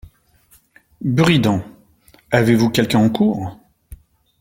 [1.01, 1.61] Buridan;
[2.31, 3.59] avez-vous quelqu’un en cour?